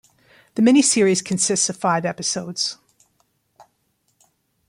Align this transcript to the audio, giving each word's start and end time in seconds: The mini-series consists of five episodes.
The 0.55 0.63
mini-series 0.63 1.21
consists 1.21 1.69
of 1.69 1.77
five 1.77 2.05
episodes. 2.05 2.79